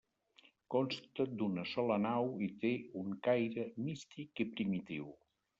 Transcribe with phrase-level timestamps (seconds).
[0.75, 2.73] Consta d'una sola nau i té
[3.05, 5.17] un caire místic i primitiu.